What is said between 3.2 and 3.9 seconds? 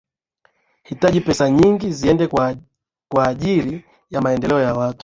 ajiri